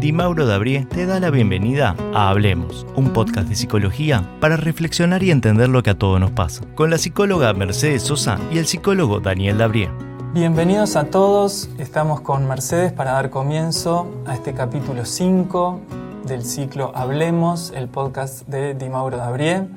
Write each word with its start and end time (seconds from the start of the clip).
Di 0.00 0.12
Mauro 0.12 0.46
Dabrie 0.46 0.86
te 0.86 1.04
da 1.04 1.20
la 1.20 1.28
bienvenida 1.28 1.94
a 2.14 2.30
Hablemos, 2.30 2.86
un 2.96 3.12
podcast 3.12 3.46
de 3.50 3.54
psicología 3.54 4.26
para 4.40 4.56
reflexionar 4.56 5.22
y 5.22 5.30
entender 5.30 5.68
lo 5.68 5.82
que 5.82 5.90
a 5.90 5.98
todos 5.98 6.18
nos 6.18 6.30
pasa, 6.30 6.64
con 6.74 6.88
la 6.88 6.96
psicóloga 6.96 7.52
Mercedes 7.52 8.04
Sosa 8.04 8.38
y 8.50 8.56
el 8.56 8.66
psicólogo 8.66 9.20
Daniel 9.20 9.58
Dabrie. 9.58 9.90
Bienvenidos 10.32 10.96
a 10.96 11.04
todos, 11.04 11.68
estamos 11.76 12.22
con 12.22 12.48
Mercedes 12.48 12.94
para 12.94 13.12
dar 13.12 13.28
comienzo 13.28 14.10
a 14.24 14.32
este 14.32 14.54
capítulo 14.54 15.04
5 15.04 15.82
del 16.24 16.46
ciclo 16.46 16.92
Hablemos, 16.94 17.70
el 17.76 17.88
podcast 17.88 18.48
de 18.48 18.72
Di 18.72 18.88
Mauro 18.88 19.18
Dabrie. 19.18 19.68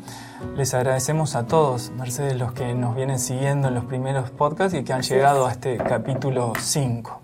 Les 0.55 0.74
agradecemos 0.74 1.36
a 1.36 1.48
todos, 1.48 1.92
Mercedes, 1.98 2.40
los 2.40 2.54
que 2.54 2.74
nos 2.74 2.96
vienen 2.96 3.20
siguiendo 3.20 3.68
en 3.68 3.76
los 3.76 3.84
primeros 3.84 4.30
podcasts 4.30 4.74
y 4.74 4.86
que 4.86 4.94
han 4.94 5.02
llegado 5.02 5.48
a 5.48 5.52
este 5.52 5.76
capítulo 5.76 6.54
5. 6.58 7.23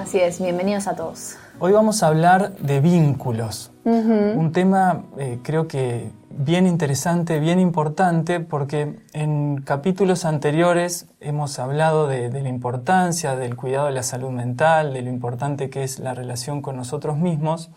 Así 0.00 0.18
es, 0.18 0.40
bienvenidos 0.40 0.88
a 0.88 0.96
todos. 0.96 1.36
Hoy 1.60 1.72
vamos 1.72 2.02
a 2.02 2.08
hablar 2.08 2.56
de 2.56 2.80
vínculos, 2.80 3.70
un 3.84 4.50
tema 4.52 5.04
eh, 5.18 5.38
creo 5.42 5.68
que 5.68 6.10
bien 6.30 6.66
interesante, 6.66 7.38
bien 7.38 7.60
importante, 7.60 8.40
porque 8.40 8.98
en 9.12 9.62
capítulos 9.62 10.24
anteriores 10.24 11.06
hemos 11.20 11.58
hablado 11.60 12.08
de, 12.08 12.28
de, 12.28 12.42
la 12.42 12.48
importancia 12.48 13.36
del 13.36 13.54
cuidado 13.54 13.86
de 13.86 13.92
la 13.92 14.02
salud 14.02 14.30
mental, 14.30 14.92
de 14.94 15.02
lo 15.02 15.10
importante 15.10 15.70
que 15.70 15.84
es 15.84 16.00
la 16.00 16.12
relación 16.12 16.60
con 16.60 16.76
nosotros 16.76 17.16
mismos. 17.16 17.70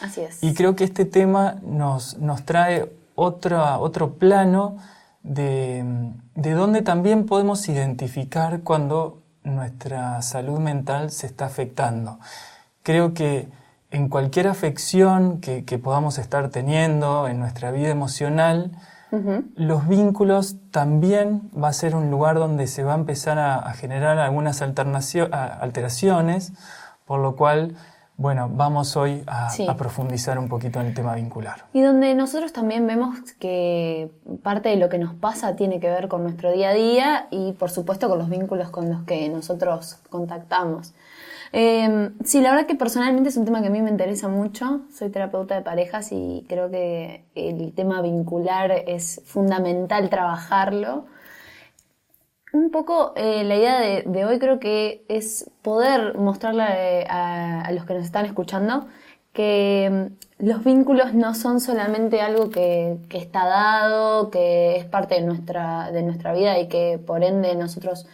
Así 0.00 0.20
es. 0.20 0.42
Y 0.42 0.54
creo 0.54 0.76
que 0.76 0.84
este 0.84 1.04
tema 1.04 1.56
nos, 1.62 2.18
nos 2.18 2.44
trae 2.44 2.92
otra, 3.16 3.78
otro 3.78 4.14
plano 4.14 4.76
de, 5.24 5.84
de 6.36 6.52
donde 6.52 6.82
también 6.82 7.26
podemos 7.26 7.68
identificar 7.68 8.60
cuando 8.62 9.25
nuestra 9.46 10.20
salud 10.22 10.58
mental 10.58 11.10
se 11.10 11.26
está 11.26 11.46
afectando. 11.46 12.18
Creo 12.82 13.14
que 13.14 13.48
en 13.90 14.08
cualquier 14.08 14.48
afección 14.48 15.40
que, 15.40 15.64
que 15.64 15.78
podamos 15.78 16.18
estar 16.18 16.50
teniendo 16.50 17.28
en 17.28 17.38
nuestra 17.38 17.70
vida 17.70 17.88
emocional, 17.88 18.72
los 19.54 19.88
vínculos 19.88 20.56
también 20.72 21.48
va 21.56 21.68
a 21.68 21.72
ser 21.72 21.94
un 21.94 22.10
lugar 22.10 22.36
donde 22.36 22.66
se 22.66 22.82
va 22.84 22.92
a 22.92 22.96
empezar 22.96 23.38
a, 23.38 23.56
a 23.56 23.72
generar 23.72 24.18
algunas 24.18 24.60
alteraciones, 24.60 26.52
por 27.06 27.20
lo 27.20 27.36
cual 27.36 27.76
bueno, 28.18 28.48
vamos 28.50 28.96
hoy 28.96 29.22
a, 29.26 29.50
sí. 29.50 29.66
a, 29.68 29.76
profundizar 29.76 30.38
un 30.38 30.48
poquito 30.48 30.80
en 30.80 30.86
el 30.86 30.94
tema 30.94 31.14
vincular. 31.14 31.66
Y 31.74 31.82
donde 31.82 32.14
nosotros 32.14 32.52
también 32.52 32.86
vemos 32.86 33.18
que 33.38 34.10
parte 34.42 34.70
de 34.70 34.76
lo 34.76 34.88
que 34.88 34.98
nos 34.98 35.14
pasa 35.14 35.54
tiene 35.54 35.80
que 35.80 35.88
ver 35.88 36.08
con 36.08 36.22
nuestro 36.22 36.50
día 36.50 36.70
a 36.70 36.74
día 36.74 37.28
y 37.30 37.52
por 37.52 37.70
supuesto 37.70 38.08
con 38.08 38.18
los 38.18 38.30
vínculos 38.30 38.70
con 38.70 38.88
los 38.88 39.02
que 39.02 39.28
nosotros 39.28 39.98
contactamos. 40.08 40.94
Eh, 41.52 42.10
sí, 42.24 42.40
la 42.40 42.50
verdad 42.50 42.66
que 42.66 42.74
personalmente 42.74 43.28
es 43.28 43.36
un 43.36 43.44
tema 43.44 43.60
que 43.60 43.68
a 43.68 43.70
mí 43.70 43.82
me 43.82 43.90
interesa 43.90 44.28
mucho. 44.28 44.80
Soy 44.92 45.10
terapeuta 45.10 45.54
de 45.54 45.62
parejas 45.62 46.10
y 46.10 46.44
creo 46.48 46.70
que 46.70 47.24
el 47.34 47.72
tema 47.72 48.00
vincular 48.02 48.72
es 48.86 49.20
fundamental 49.26 50.08
trabajarlo 50.10 51.04
un 52.56 52.70
poco 52.70 53.12
eh, 53.16 53.44
la 53.44 53.56
idea 53.56 53.78
de, 53.80 54.24
hoy 54.24 54.38
creo 54.38 54.58
que 54.58 55.04
es 55.08 55.50
poder 55.62 56.16
mostrarle 56.18 57.06
a, 57.08 57.62
a, 57.62 57.72
los 57.72 57.84
que 57.84 57.94
nos 57.94 58.04
están 58.04 58.26
escuchando 58.26 58.86
que 59.32 60.08
mm, 60.40 60.46
los 60.46 60.64
vínculos 60.64 61.14
no 61.14 61.34
son 61.34 61.60
solamente 61.60 62.20
algo 62.20 62.50
que, 62.50 62.98
que, 63.08 63.18
está 63.18 63.46
dado, 63.46 64.30
que 64.30 64.76
es 64.76 64.84
parte 64.86 65.16
de 65.16 65.22
nuestra, 65.22 65.92
de 65.92 66.02
nuestra 66.02 66.32
vida 66.32 66.58
y 66.58 66.68
que 66.68 66.98
por 67.06 67.22
ende 67.22 67.54
nosotros 67.54 68.06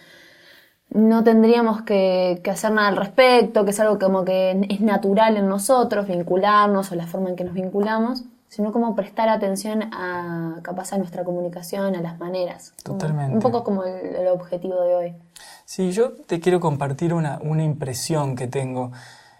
no 0.90 1.24
tendríamos 1.24 1.82
que, 1.82 2.40
que, 2.44 2.50
hacer 2.50 2.72
nada 2.72 2.88
al 2.88 2.96
respecto, 2.96 3.64
que 3.64 3.70
es 3.70 3.80
algo 3.80 3.98
como 3.98 4.24
que 4.24 4.66
es 4.68 4.80
natural 4.80 5.36
en 5.36 5.48
nosotros, 5.48 6.06
vincularnos 6.06 6.92
o 6.92 6.96
la 6.96 7.06
forma 7.06 7.30
en 7.30 7.36
que 7.36 7.44
nos 7.44 7.54
vinculamos, 7.54 8.24
sino 8.52 8.70
como 8.70 8.94
prestar 8.94 9.30
atención 9.30 9.82
a 9.94 10.58
capaz 10.60 10.92
a 10.92 10.98
nuestra 10.98 11.24
comunicación, 11.24 11.96
a 11.96 12.02
las 12.02 12.18
maneras. 12.18 12.74
Totalmente. 12.82 13.34
Un 13.34 13.40
poco 13.40 13.64
como 13.64 13.82
el, 13.84 14.14
el 14.14 14.28
objetivo 14.28 14.78
de 14.82 14.94
hoy. 14.94 15.14
Sí, 15.64 15.90
yo 15.92 16.12
te 16.12 16.38
quiero 16.38 16.60
compartir 16.60 17.14
una, 17.14 17.38
una 17.42 17.64
impresión 17.64 18.36
que 18.36 18.48
tengo. 18.48 18.92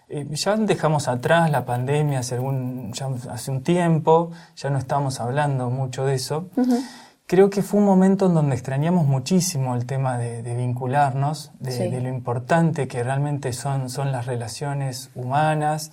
Eh, 0.09 0.25
ya 0.31 0.57
dejamos 0.57 1.07
atrás 1.07 1.51
la 1.51 1.63
pandemia 1.63 2.19
hace, 2.19 2.33
algún, 2.35 2.91
ya 2.93 3.07
hace 3.29 3.51
un 3.51 3.61
tiempo, 3.61 4.31
ya 4.55 4.71
no 4.71 4.79
estamos 4.79 5.19
hablando 5.19 5.69
mucho 5.69 6.05
de 6.05 6.15
eso. 6.15 6.49
Uh 6.55 6.63
-huh. 6.63 6.81
Creo 7.27 7.51
que 7.51 7.61
fue 7.61 7.81
un 7.81 7.85
momento 7.85 8.25
en 8.25 8.33
donde 8.33 8.55
extrañamos 8.55 9.05
muchísimo 9.05 9.75
el 9.75 9.85
tema 9.85 10.17
de, 10.17 10.41
de 10.41 10.55
vincularnos, 10.55 11.51
de, 11.59 11.71
sí. 11.71 11.87
de, 11.87 12.01
lo 12.01 12.09
importante 12.09 12.87
que 12.87 13.03
realmente 13.03 13.53
son, 13.53 13.91
son 13.91 14.11
las 14.11 14.25
relaciones 14.25 15.11
humanas, 15.13 15.91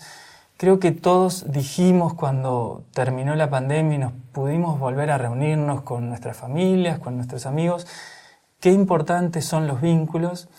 Creo 0.61 0.79
que 0.79 0.93
todos 0.93 1.51
dijimos 1.51 2.13
cuando 2.13 2.85
terminó 2.93 3.35
la 3.35 3.49
pandemia 3.49 3.95
y 3.95 3.99
nos 3.99 4.13
pudimos 4.31 4.79
volver 4.79 5.11
a 5.11 5.17
reunirnos 5.17 5.81
con 5.81 6.11
nuestras 6.11 6.37
familias, 6.37 6.99
con 6.99 7.17
nuestros 7.17 7.47
amigos, 7.47 7.87
qué 8.61 8.71
importantes 8.71 9.47
son 9.47 9.67
los 9.67 9.81
vínculos, 9.81 10.51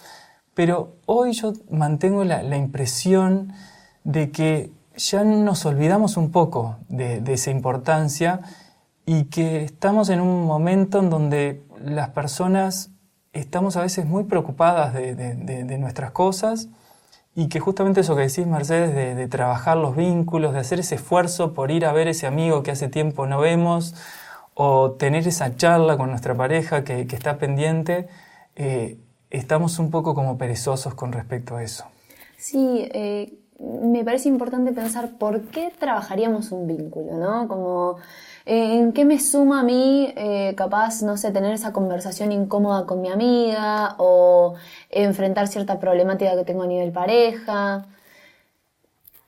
pero 0.56 0.96
hoy 1.06 1.34
yo 1.34 1.54
mantengo 1.70 2.24
la, 2.24 2.58
impresión 2.58 3.54
de 4.04 4.32
que 4.32 4.72
ya 4.98 5.24
nos 5.24 5.68
olvidamos 5.68 6.18
un 6.18 6.32
poco 6.32 6.78
de, 6.90 7.22
de, 7.22 7.34
esa 7.34 7.52
importancia 7.52 8.42
y 9.06 9.26
que 9.26 9.64
estamos 9.64 10.10
en 10.10 10.20
un 10.20 10.48
momento 10.48 10.98
en 10.98 11.12
donde 11.12 11.64
las 11.80 12.10
personas 12.10 12.90
estamos 13.34 13.78
a 13.78 13.82
veces 13.82 14.08
muy 14.08 14.24
preocupadas 14.24 14.96
de, 14.96 15.14
de 15.14 15.78
nuestras 15.78 16.10
cosas, 16.10 16.70
y 17.36 17.48
que 17.48 17.60
justamente 17.60 18.02
eso 18.02 18.16
que 18.16 18.24
decís, 18.24 18.46
Mercedes, 18.46 19.16
de, 19.16 19.28
trabajar 19.28 19.78
los 19.78 19.96
vínculos, 19.96 20.54
de 20.54 20.60
hacer 20.60 20.80
ese 20.80 20.96
esfuerzo 20.96 21.54
por 21.54 21.72
ir 21.72 21.86
a 21.86 21.94
ver 21.94 22.08
ese 22.08 22.28
amigo 22.28 22.64
que 22.64 22.72
hace 22.72 22.90
tiempo 22.90 23.26
no 23.26 23.40
vemos, 23.40 23.96
o 24.54 24.92
tener 24.92 25.28
esa 25.28 25.56
charla 25.56 25.98
con 25.98 26.10
nuestra 26.10 26.36
pareja 26.36 26.84
que, 26.84 27.08
que 27.08 27.16
está 27.16 27.38
pendiente, 27.38 28.10
eh, 28.56 28.98
estamos 29.30 29.80
un 29.80 29.92
poco 29.92 30.14
como 30.14 30.38
perezosos 30.38 30.94
con 30.94 31.14
respecto 31.14 31.56
a 31.56 31.64
eso. 31.64 31.86
Sí, 32.38 32.90
eh, 32.94 33.34
me 33.62 34.04
parece 34.04 34.30
importante 34.30 34.72
pensar 34.72 35.12
por 35.18 35.42
qué 35.50 35.72
trabajaríamos 35.78 36.52
un 36.52 36.68
vínculo, 36.68 37.18
¿no? 37.18 37.48
Como 37.48 37.98
¿En 38.46 38.92
qué 38.94 39.06
me 39.06 39.20
suma 39.20 39.60
a 39.62 39.64
mí, 39.64 40.12
eh, 40.16 40.56
capaz, 40.58 41.04
no 41.04 41.16
sé, 41.18 41.32
tener 41.32 41.54
esa 41.54 41.72
conversación 41.74 42.32
incómoda 42.32 42.86
con 42.88 43.02
mi 43.02 43.10
amiga 43.10 43.96
o 44.00 44.56
enfrentar 44.90 45.48
cierta 45.48 45.80
problemática 45.80 46.36
que 46.36 46.44
tengo 46.44 46.64
a 46.64 46.68
nivel 46.68 46.92
pareja? 46.92 47.86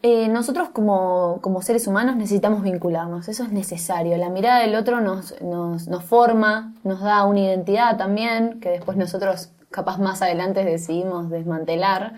Eh, 0.01 0.27
nosotros 0.27 0.69
como, 0.69 1.39
como, 1.41 1.61
seres 1.61 1.87
humanos 1.87 2.17
necesitamos 2.17 2.63
vincularnos, 2.63 3.29
eso 3.29 3.43
es 3.43 3.51
necesario. 3.51 4.17
La 4.17 4.29
mirada 4.29 4.59
del 4.59 4.75
otro 4.75 4.99
nos, 4.99 5.39
nos, 5.41 5.87
nos 5.87 6.03
forma, 6.03 6.73
nos 6.83 6.99
da 6.99 7.23
una 7.25 7.39
identidad 7.39 7.97
también, 7.97 8.59
que 8.59 8.69
después 8.69 8.97
nosotros 8.97 9.49
capaz 9.71 9.99
más 9.99 10.21
adelante 10.21 10.65
decidimos 10.65 11.29
desmantelar, 11.29 12.13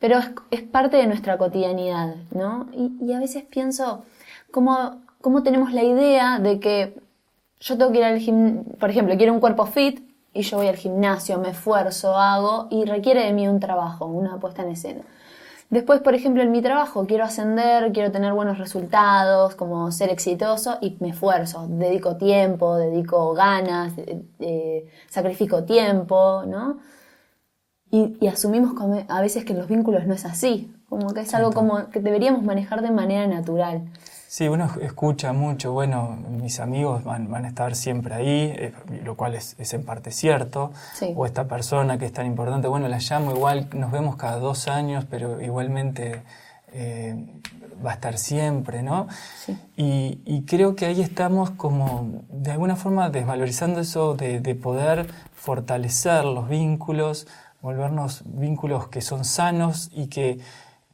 pero 0.00 0.18
es, 0.18 0.30
es 0.50 0.62
parte 0.62 0.96
de 0.96 1.06
nuestra 1.06 1.38
cotidianidad, 1.38 2.16
¿no? 2.32 2.66
Y, 2.72 3.12
a 3.12 3.20
veces 3.20 3.44
pienso, 3.44 4.04
como 4.50 5.02
cómo 5.20 5.42
tenemos 5.42 5.72
la 5.72 5.84
idea 5.84 6.38
de 6.40 6.58
que 6.58 6.94
yo 7.60 7.76
tengo 7.76 7.92
que 7.92 7.98
ir 7.98 8.04
al 8.04 8.18
gimnasio, 8.18 8.72
por 8.78 8.90
ejemplo, 8.90 9.16
quiero 9.16 9.34
un 9.34 9.40
cuerpo 9.40 9.66
fit 9.66 10.00
y 10.32 10.42
yo 10.42 10.56
voy 10.56 10.68
al 10.68 10.76
gimnasio, 10.76 11.38
me 11.38 11.50
esfuerzo, 11.50 12.16
hago 12.16 12.68
y 12.70 12.84
requiere 12.86 13.24
de 13.24 13.32
mí 13.32 13.46
un 13.46 13.60
trabajo, 13.60 14.06
una 14.06 14.38
puesta 14.38 14.62
en 14.62 14.70
escena. 14.70 15.02
Después, 15.68 16.00
por 16.00 16.14
ejemplo, 16.14 16.42
en 16.42 16.50
mi 16.50 16.62
trabajo 16.62 17.06
quiero 17.06 17.24
ascender, 17.24 17.92
quiero 17.92 18.10
tener 18.10 18.32
buenos 18.32 18.58
resultados, 18.58 19.54
como 19.54 19.92
ser 19.92 20.10
exitoso 20.10 20.78
y 20.80 20.96
me 21.00 21.10
esfuerzo, 21.10 21.66
dedico 21.68 22.16
tiempo, 22.16 22.76
dedico 22.76 23.34
ganas, 23.34 23.96
eh, 23.98 24.20
eh, 24.40 24.88
sacrifico 25.08 25.64
tiempo, 25.64 26.42
¿no? 26.46 26.78
Y, 27.90 28.16
y, 28.20 28.28
asumimos 28.28 28.74
a 29.08 29.20
veces 29.20 29.44
que 29.44 29.52
los 29.52 29.66
vínculos 29.66 30.06
no 30.06 30.14
es 30.14 30.24
así, 30.24 30.72
como 30.88 31.12
que 31.12 31.20
es 31.20 31.34
algo 31.34 31.52
como 31.52 31.90
que 31.90 32.00
deberíamos 32.00 32.44
manejar 32.44 32.82
de 32.82 32.90
manera 32.90 33.26
natural. 33.26 33.82
Sí, 34.30 34.46
uno 34.46 34.70
escucha 34.80 35.32
mucho, 35.32 35.72
bueno, 35.72 36.16
mis 36.30 36.60
amigos 36.60 37.02
van, 37.02 37.28
van 37.32 37.46
a 37.46 37.48
estar 37.48 37.74
siempre 37.74 38.14
ahí, 38.14 38.54
eh, 38.54 38.72
lo 39.02 39.16
cual 39.16 39.34
es, 39.34 39.56
es, 39.58 39.74
en 39.74 39.84
parte 39.84 40.12
cierto, 40.12 40.70
sí. 40.94 41.12
o 41.16 41.26
esta 41.26 41.48
persona 41.48 41.98
que 41.98 42.06
es 42.06 42.12
tan 42.12 42.26
importante, 42.26 42.68
bueno, 42.68 42.86
la 42.86 42.98
llamo 42.98 43.32
igual, 43.32 43.66
nos 43.74 43.90
vemos 43.90 44.14
cada 44.14 44.38
dos 44.38 44.68
años, 44.68 45.04
pero 45.10 45.40
igualmente 45.40 46.22
eh, 46.72 47.26
va 47.84 47.90
a 47.90 47.94
estar 47.94 48.18
siempre, 48.18 48.84
¿no? 48.84 49.08
Sí. 49.44 49.58
Y, 49.76 50.20
y, 50.24 50.42
creo 50.42 50.76
que 50.76 50.86
ahí 50.86 51.00
estamos 51.00 51.50
como, 51.50 52.22
de 52.30 52.52
alguna 52.52 52.76
forma, 52.76 53.10
desvalorizando 53.10 53.80
eso 53.80 54.14
de, 54.14 54.38
de 54.38 54.54
poder 54.54 55.08
fortalecer 55.34 56.24
los 56.24 56.48
vínculos, 56.48 57.26
volvernos 57.62 58.22
vínculos 58.24 58.88
que 58.88 59.00
son 59.00 59.24
sanos 59.24 59.90
y 59.92 60.06
que 60.06 60.38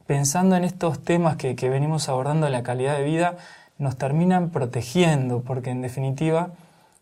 pensando 0.05 0.55
en 0.55 0.63
estos 0.63 1.03
temas 1.03 1.35
que, 1.35 1.55
que 1.55 1.69
venimos 1.69 2.09
abordando, 2.09 2.49
la 2.49 2.63
calidad 2.63 2.97
de 2.97 3.03
vida, 3.03 3.35
nos 3.77 3.97
terminan 3.97 4.49
protegiendo, 4.49 5.41
porque 5.41 5.69
en 5.69 5.81
definitiva, 5.81 6.51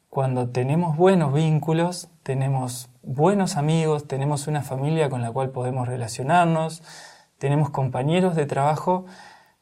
cuando 0.09 0.49
tenemos 0.49 0.97
buenos 0.97 1.33
vínculos, 1.33 2.09
tenemos 2.23 2.89
buenos 3.03 3.55
amigos, 3.57 4.07
tenemos 4.07 4.47
una 4.47 4.61
familia 4.61 5.09
con 5.09 5.21
la 5.21 5.31
cual 5.31 5.49
podemos 5.49 5.87
relacionarnos, 5.87 6.81
tenemos 7.37 7.69
compañeros 7.69 8.35
de 8.35 8.45
trabajo, 8.45 9.05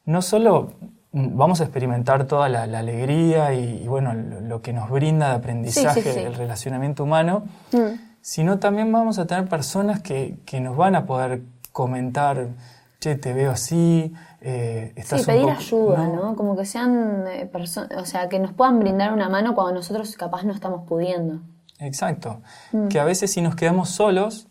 no 0.06 0.22
solo 0.22 0.72
vamos 1.12 1.60
a 1.60 1.64
experimentar 1.64 2.26
toda 2.26 2.48
la, 2.48 2.62
alegría 2.62 3.54
y, 3.54 3.86
bueno, 3.86 4.14
lo, 4.14 4.62
que 4.62 4.72
nos 4.72 4.90
brinda 4.90 5.28
de 5.28 5.34
aprendizaje 5.36 6.26
el 6.26 6.34
relacionamiento 6.34 7.04
humano, 7.04 7.44
mm. 7.72 8.13
Sino 8.24 8.58
también 8.58 8.90
vamos 8.90 9.18
a 9.18 9.26
tener 9.26 9.46
personas 9.50 10.00
que, 10.00 10.38
que, 10.46 10.58
nos 10.58 10.78
van 10.78 10.96
a 10.96 11.04
poder 11.04 11.42
comentar, 11.72 12.48
che, 12.98 13.16
te 13.16 13.34
veo 13.34 13.50
así, 13.50 14.14
eh, 14.40 14.94
estás 14.96 15.20
sí, 15.20 15.26
pedir 15.26 15.50
ayuda, 15.50 16.08
¿no? 16.08 16.34
Como 16.34 16.56
que 16.56 16.64
sean 16.64 17.26
eh, 17.26 17.44
personas, 17.44 17.90
o 17.98 18.06
sea, 18.06 18.30
que 18.30 18.38
nos 18.38 18.54
puedan 18.54 18.80
brindar 18.80 19.12
una 19.12 19.28
mano 19.28 19.54
cuando 19.54 19.74
nosotros 19.74 20.16
capaz 20.16 20.42
no 20.44 20.54
estamos 20.54 20.88
pudiendo. 20.88 21.42
Exacto. 21.80 22.40
Mm. 22.72 22.88
Que 22.88 22.98
a 22.98 23.04
veces 23.04 23.30
si 23.30 23.42
nos 23.42 23.56
quedamos 23.56 23.90
solos, 23.90 24.48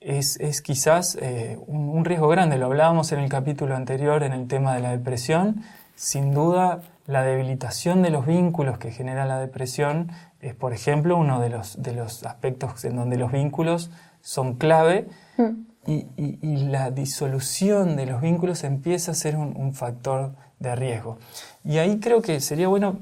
es, 0.00 0.40
es 0.40 0.62
quizás 0.62 1.18
eh, 1.20 1.58
un, 1.66 1.90
un, 1.90 2.06
riesgo 2.06 2.28
grande. 2.28 2.56
Lo 2.56 2.64
hablábamos 2.64 3.12
en 3.12 3.18
el 3.18 3.28
capítulo 3.28 3.76
anterior 3.76 4.22
en 4.22 4.32
el 4.32 4.48
tema 4.48 4.74
de 4.74 4.80
la 4.80 4.90
depresión 4.90 5.62
sin 6.02 6.34
duda, 6.34 6.80
la 7.06 7.22
debilitación 7.22 8.02
de 8.02 8.10
los 8.10 8.26
vínculos 8.26 8.78
que 8.78 8.90
genera 8.90 9.26
la 9.26 9.38
depresión 9.38 10.10
es, 10.42 10.54
por 10.56 10.74
ejemplo, 10.74 11.16
uno 11.16 11.40
de 11.40 11.48
los, 11.48 11.80
de 11.80 11.94
los 11.94 12.24
aspectos 12.24 12.84
en 12.84 12.96
donde 12.96 13.16
los 13.16 13.30
vínculos 13.30 13.90
son 14.20 14.56
clave 14.56 15.08
mm. 15.38 15.50
y, 15.86 16.56
la 16.66 16.90
disolución 16.90 17.96
de 17.96 18.06
los 18.06 18.20
vínculos 18.20 18.64
empieza 18.64 19.12
a 19.12 19.14
ser 19.14 19.36
un, 19.36 19.72
factor 19.72 20.34
de 20.58 20.74
riesgo. 20.74 21.18
Y 21.64 21.78
ahí 21.78 22.00
creo 22.00 22.22
que 22.22 22.40
sería 22.40 22.68
bueno, 22.68 22.98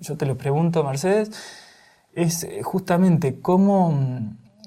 yo 0.00 0.16
te 0.16 0.24
lo 0.24 0.38
pregunto, 0.38 0.82
Mercedes, 0.82 1.30
es 2.14 2.44
eh, 2.44 2.62
justamente 2.62 3.40
cómo, 3.40 3.94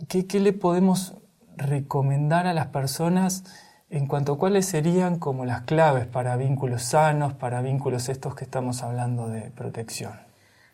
qué, 0.07 0.27
qué 0.27 0.39
le 0.39 0.53
podemos 0.53 1.15
recomendar 1.57 2.45
a 2.45 2.53
las 2.53 2.67
personas 2.67 3.43
en 3.89 4.05
cuanto 4.07 4.33
a 4.33 4.37
cuáles 4.37 4.67
serían 4.67 5.17
como 5.17 5.45
las 5.45 5.61
claves 5.61 6.05
para 6.05 6.37
vínculos 6.37 6.83
sanos, 6.83 7.33
para 7.33 7.61
vínculos 7.61 8.09
estos 8.09 8.35
que 8.35 8.43
estamos 8.43 8.83
hablando 8.83 9.27
de 9.27 9.49
protección. 9.51 10.13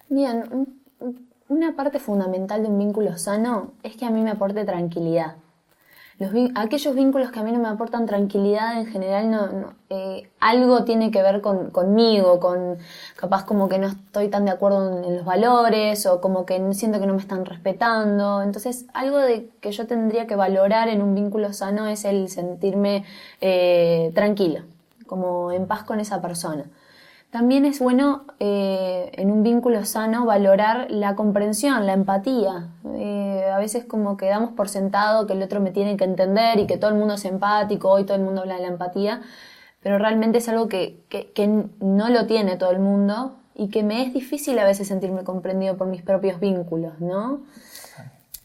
Bien, 0.10 0.44
una 1.50 1.76
parte 1.76 2.00
fundamental 2.00 2.62
de 2.64 2.70
un 2.70 2.78
vínculo 2.78 3.18
sano 3.18 3.72
es 3.84 3.96
que 3.96 4.06
a 4.06 4.10
mí 4.10 4.22
me 4.22 4.32
aporte 4.32 4.66
tranquilidad 4.66 5.36
aquellos 6.56 6.96
vínculos 6.96 7.32
que 7.32 7.40
a 7.40 7.44
mí 7.44 7.52
no 7.52 7.60
me 7.60 7.68
aportan 7.68 8.08
tranquilidad 8.08 8.80
en 8.80 8.88
general 8.88 9.30
no, 9.30 9.74
eh, 9.90 10.28
algo 10.40 10.84
tiene 10.84 11.12
que 11.12 11.22
ver 11.22 11.42
con, 11.42 11.70
conmigo, 11.70 12.40
con 12.40 12.78
capaz 13.16 13.46
como 13.46 13.70
que 13.70 13.78
no 13.78 13.88
estoy 13.88 14.30
tan 14.30 14.46
de 14.46 14.52
acuerdo 14.52 15.04
en, 15.04 15.16
los 15.18 15.26
valores 15.26 16.08
o 16.08 16.20
como 16.20 16.46
que 16.46 16.74
siento 16.74 17.00
que 17.00 17.06
no 17.06 17.14
me 17.14 17.22
están 17.22 17.46
respetando. 17.46 18.42
Entonces 18.42 18.86
algo 18.94 19.20
de 19.20 19.50
que 19.62 19.72
yo 19.72 19.86
tendría 19.86 20.26
que 20.26 20.36
valorar 20.36 20.90
en 20.90 21.04
un 21.04 21.14
vínculo 21.14 21.54
sano 21.54 21.86
es 21.88 22.04
el 22.04 22.30
sentirme 22.30 23.06
eh, 23.42 24.12
como 25.06 25.52
en 25.52 25.68
paz 25.68 25.84
con 25.84 26.00
esa 26.00 26.20
persona. 26.22 26.66
También 27.32 27.66
es 27.66 27.80
bueno 27.80 28.24
eh, 28.40 29.12
en 29.14 29.32
un 29.32 29.44
vínculo 29.44 29.84
sano 29.84 30.26
valorar 30.26 30.90
la 30.90 31.16
comprensión, 31.16 31.86
la 31.86 31.94
empatía. 31.94 32.70
Eh, 32.96 33.46
a 33.54 33.58
veces 33.58 33.84
como 33.84 34.16
que 34.16 34.28
damos 34.28 34.52
por 34.52 34.70
sentado 34.70 35.28
que 35.28 35.34
el 35.34 35.44
otro 35.44 35.60
me 35.60 35.72
tiene 35.72 35.98
que 35.98 36.06
entender 36.06 36.58
y 36.60 36.68
que 36.68 36.78
todo 36.78 36.90
el 36.90 36.96
mundo 36.96 37.16
es 37.16 37.26
empático, 37.26 37.90
hoy 37.90 38.06
todo 38.06 38.16
el 38.16 38.24
mundo 38.24 38.42
habla 38.42 38.56
de 38.56 38.62
la 38.62 38.70
empatía, 38.70 39.22
pero 39.82 39.98
realmente 39.98 40.38
es 40.38 40.48
algo 40.48 40.70
que, 40.70 41.04
no 41.82 42.10
lo 42.10 42.26
tiene 42.28 42.56
todo 42.56 42.72
el 42.72 42.80
mundo 42.80 43.36
y 43.56 43.68
que 43.70 43.84
me 43.84 44.04
es 44.04 44.14
difícil 44.14 44.58
a 44.60 44.64
veces 44.64 44.88
sentirme 44.88 45.24
comprendido 45.26 45.76
por 45.76 45.88
mis 45.88 46.04
propios 46.04 46.40
vínculos, 46.40 47.00
¿no? 47.00 47.42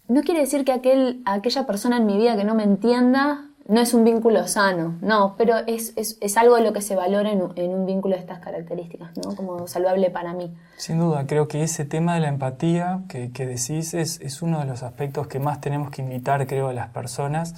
No 0.08 0.22
quiere 0.22 0.40
decir 0.40 0.64
que 0.64 0.72
aquel, 0.72 1.22
aquella 1.24 1.66
persona 1.66 1.98
en 1.98 2.06
mi 2.06 2.18
vida 2.18 2.36
que 2.36 2.44
no 2.44 2.54
me 2.54 2.64
entienda 2.64 3.46
no 3.68 3.80
es 3.80 3.94
un 3.94 4.04
vínculo 4.04 4.46
sano, 4.48 4.98
no, 5.00 5.34
pero 5.38 5.56
es, 5.66 5.92
es, 5.96 6.36
algo 6.36 6.56
de 6.56 6.62
lo 6.62 6.72
que 6.72 6.82
se 6.82 6.96
valora 6.96 7.30
en, 7.30 7.40
un 7.40 7.86
vínculo 7.86 8.16
de 8.16 8.20
estas 8.20 8.40
características, 8.40 9.10
¿no? 9.16 9.36
Como 9.36 9.68
saludable 9.68 10.10
para 10.10 10.32
mí. 10.32 10.52
Sin 10.76 10.98
duda, 10.98 11.26
creo 11.26 11.46
que 11.48 11.62
ese 11.62 11.84
tema 11.84 12.14
de 12.14 12.20
la 12.20 12.28
empatía 12.28 13.02
que, 13.08 13.30
que 13.30 13.46
decís 13.46 13.94
es, 13.94 14.20
es, 14.20 14.42
uno 14.42 14.58
de 14.58 14.66
los 14.66 14.82
aspectos 14.82 15.28
que 15.28 15.38
más 15.38 15.60
tenemos 15.60 15.90
que 15.90 16.02
invitar, 16.02 16.46
creo, 16.46 16.68
a 16.68 16.72
las 16.72 16.88
personas. 16.88 17.54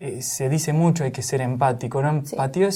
Eh, 0.00 0.22
se 0.22 0.48
dice 0.48 0.72
mucho, 0.72 1.04
hay 1.04 1.12
que 1.12 1.22
ser 1.22 1.40
empático, 1.40 2.00
¿no? 2.00 2.10
Empatía 2.10 2.70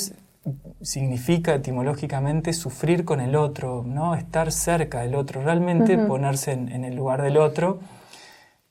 significa 0.83 1.55
etimológicamente 1.55 2.53
sufrir 2.53 3.05
con 3.05 3.21
el 3.21 3.37
otro, 3.37 3.83
¿no? 3.87 4.15
Estar 4.15 4.53
cerca 4.53 5.01
del 5.01 5.15
otro, 5.15 5.43
realmente 5.43 5.97
ponerse 5.97 6.53
en, 6.53 6.71
en 6.71 6.85
el 6.85 6.97
lugar 6.97 7.23
del 7.23 7.39
otro 7.39 7.79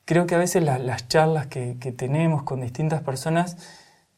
creo 0.04 0.26
que 0.26 0.34
a 0.34 0.38
veces 0.38 0.62
las 0.62 1.08
charlas 1.08 1.46
que, 1.46 1.74
tenemos 1.96 2.42
con 2.42 2.60
distintas 2.60 3.02
personas 3.02 3.56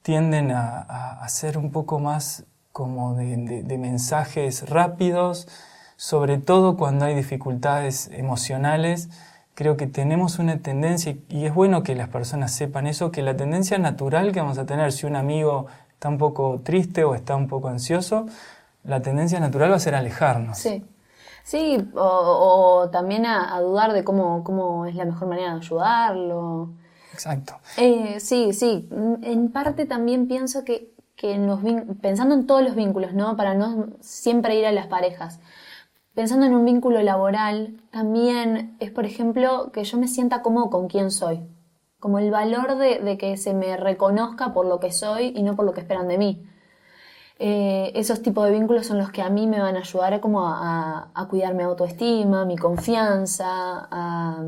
tienden 0.02 0.50
a, 0.52 1.26
ser 1.28 1.58
un 1.58 1.70
poco 1.70 1.98
más 1.98 2.44
como 2.72 3.14
de, 3.14 3.78
mensajes 3.78 4.68
rápidos, 4.68 5.48
sobre 5.96 6.38
todo 6.38 6.76
cuando 6.76 7.04
hay 7.04 7.14
dificultades 7.14 8.10
emocionales. 8.12 9.08
Creo 9.54 9.76
que 9.76 9.86
tenemos 9.86 10.40
una 10.40 10.58
tendencia, 10.58 11.16
y 11.28 11.46
es 11.46 11.54
bueno 11.54 11.84
que 11.84 11.94
las 11.94 12.08
personas 12.08 12.52
sepan 12.52 12.88
eso, 12.88 13.12
que 13.12 13.22
la 13.22 13.36
tendencia 13.36 13.78
natural 13.78 14.32
que 14.32 14.40
vamos 14.40 14.58
a 14.58 14.66
tener 14.66 14.90
si 14.90 15.06
un 15.06 15.14
amigo 15.14 15.66
está 15.92 16.08
un 16.08 16.18
poco 16.18 16.60
triste 16.64 17.04
o 17.04 17.14
está 17.14 17.36
un 17.36 17.46
poco 17.46 17.68
ansioso, 17.68 18.26
la 18.82 19.00
tendencia 19.00 19.38
natural 19.38 19.70
va 19.70 19.76
a 19.76 19.80
ser 19.80 19.94
alejarnos. 19.94 20.58
Sí. 20.58 20.84
Sí, 21.44 21.76
o, 21.94 22.88
también 22.90 23.26
a, 23.26 23.60
dudar 23.60 23.92
de 23.92 24.02
cómo, 24.02 24.42
cómo 24.42 24.86
es 24.86 24.94
la 24.94 25.04
mejor 25.04 25.28
manera 25.28 25.52
de 25.52 25.60
ayudarlo. 25.60 26.70
Exacto. 27.12 27.54
Eh, 27.76 28.18
sí, 28.18 28.54
sí. 28.54 28.88
En 29.22 29.52
parte 29.52 29.84
también 29.84 30.26
pienso 30.26 30.64
que, 30.64 30.94
que 31.16 31.38
pensando 32.00 32.34
en 32.34 32.46
todos 32.46 32.62
los 32.62 32.74
vínculos, 32.74 33.12
¿no? 33.12 33.36
Para 33.36 33.54
no 33.54 33.88
siempre 34.00 34.58
ir 34.58 34.64
a 34.64 34.72
las 34.72 34.86
parejas. 34.86 35.38
Pensando 36.14 36.46
en 36.46 36.54
un 36.54 36.64
vínculo 36.64 37.02
laboral, 37.02 37.76
también 37.90 38.76
es, 38.80 38.90
por 38.90 39.04
ejemplo, 39.04 39.70
que 39.70 39.84
yo 39.84 39.98
me 39.98 40.08
sienta 40.08 40.40
cómodo 40.40 40.70
con 40.70 40.88
quién 40.88 41.10
soy. 41.10 41.40
Como 42.00 42.18
el 42.18 42.30
valor 42.30 42.78
de, 42.78 43.00
de 43.00 43.18
que 43.18 43.36
se 43.36 43.52
me 43.52 43.76
reconozca 43.76 44.54
por 44.54 44.64
lo 44.64 44.80
que 44.80 44.92
soy 44.92 45.34
y 45.36 45.42
no 45.42 45.56
por 45.56 45.66
lo 45.66 45.74
que 45.74 45.80
esperan 45.82 46.08
de 46.08 46.16
mí. 46.16 46.46
Eh, 47.38 47.90
esos 47.94 48.22
tipos 48.22 48.44
de 48.46 48.52
vínculos 48.52 48.86
son 48.86 48.98
los 48.98 49.10
que 49.10 49.20
a 49.20 49.28
mí 49.28 49.46
me 49.46 49.60
van 49.60 49.76
a 49.76 49.80
ayudar 49.80 50.14
a, 50.14 50.20
como 50.20 50.46
a, 50.46 51.26
cuidar 51.28 51.54
mi 51.54 51.64
autoestima, 51.64 52.44
mi 52.44 52.56
confianza, 52.56 53.46
a 53.90 54.42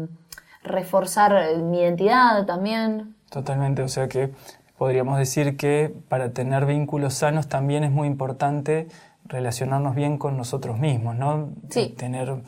reforzar 0.63 1.57
mi 1.63 1.81
identidad 1.81 2.47
también. 2.47 3.15
Totalmente, 3.31 3.83
o 3.83 3.89
sea 3.89 4.09
que 4.09 4.33
podríamos 4.79 5.19
decir 5.19 5.57
que 5.57 5.93
para 6.09 6.31
tener 6.33 6.67
vínculos 6.67 7.15
sanos 7.15 7.49
también 7.49 7.83
es 7.83 7.91
muy 7.91 8.07
importante 8.07 8.89
relacionarnos 9.25 9.95
bien 9.95 10.19
con 10.19 10.37
nosotros 10.37 10.79
mismos, 10.79 11.17
¿no? 11.17 11.51
Sí. 11.71 11.95
Tener 11.97 12.43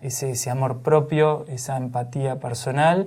ese, 0.00 0.32
ese 0.32 0.50
amor 0.50 0.80
propio, 0.82 1.44
esa 1.48 1.76
empatía 1.76 2.40
personal. 2.40 3.06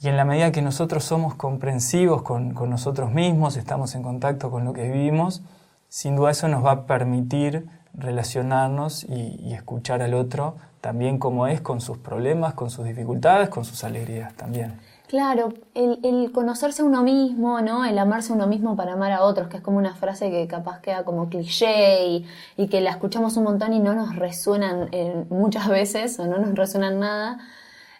Y 0.00 0.08
en 0.08 0.16
la 0.16 0.24
medida 0.24 0.52
que 0.52 0.62
nosotros 0.62 1.04
somos 1.04 1.34
comprensivos 1.34 2.22
con, 2.22 2.52
con 2.52 2.70
nosotros 2.70 3.10
mismos, 3.12 3.56
estamos 3.56 3.94
en 3.94 4.02
contacto 4.02 4.50
con 4.50 4.64
lo 4.64 4.72
que 4.72 4.82
vivimos, 4.90 5.42
sin 5.88 6.16
duda 6.16 6.30
eso 6.30 6.48
nos 6.48 6.64
va 6.64 6.72
a 6.72 6.86
permitir 6.86 7.66
relacionarnos 7.94 9.04
y, 9.04 9.52
escuchar 9.52 10.02
al 10.02 10.14
otro 10.14 10.56
también 10.80 11.18
como 11.18 11.46
es, 11.48 11.60
con 11.60 11.80
sus 11.80 11.98
problemas, 11.98 12.54
con 12.54 12.70
sus 12.70 12.84
dificultades, 12.84 13.48
con 13.48 13.64
sus 13.64 13.82
alegrías 13.82 14.32
también. 14.34 14.78
Claro, 15.08 15.52
el, 15.74 16.30
conocerse 16.32 16.82
a 16.82 16.84
uno 16.84 17.02
mismo, 17.02 17.60
¿no? 17.62 17.84
El 17.84 17.98
amarse 17.98 18.32
a 18.32 18.36
uno 18.36 18.46
mismo 18.46 18.76
para 18.76 18.92
amar 18.92 19.10
a 19.10 19.22
otros, 19.22 19.48
que 19.48 19.56
es 19.56 19.62
como 19.62 19.78
una 19.78 19.94
frase 19.94 20.30
que 20.30 20.46
capaz 20.46 20.80
queda 20.80 21.04
como 21.04 21.28
cliché 21.28 22.24
y, 22.56 22.68
que 22.68 22.80
la 22.80 22.90
escuchamos 22.90 23.36
un 23.36 23.44
montón 23.44 23.72
y 23.72 23.80
no 23.80 23.94
nos 23.94 24.14
resuenan 24.14 24.90
muchas 25.30 25.68
veces 25.68 26.18
o 26.20 26.26
no 26.26 26.38
nos 26.38 26.54
resuenan 26.54 27.00
nada 27.00 27.38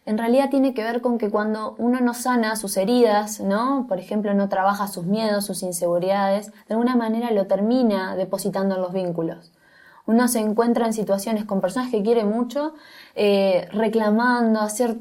en 0.08 0.16
realidad 0.16 0.48
tiene 0.48 0.72
que 0.72 0.82
ver 0.82 1.02
con 1.02 1.18
que 1.18 1.28
cuando 1.28 1.74
uno 1.76 2.00
no 2.00 2.14
sana 2.14 2.56
sus 2.56 2.78
heridas, 2.78 3.40
¿no? 3.40 3.84
Por 3.86 3.98
ejemplo, 3.98 4.32
no 4.32 4.48
trabaja 4.48 4.88
sus 4.88 5.04
miedos, 5.04 5.44
sus 5.44 5.62
inseguridades, 5.62 6.50
de 6.66 6.74
alguna 6.74 6.96
manera 6.96 7.30
lo 7.30 7.46
termina 7.46 8.16
depositando 8.16 8.76
en 8.76 8.80
los 8.80 8.94
vínculos. 8.94 9.52
Uno 10.06 10.26
se 10.26 10.38
encuentra 10.38 10.86
en 10.86 10.94
situaciones 10.94 11.44
con 11.44 11.60
personas 11.60 11.90
que 11.90 12.02
quiere 12.02 12.24
mucho, 12.24 12.72
eh, 13.16 13.68
reclamando, 13.70 14.60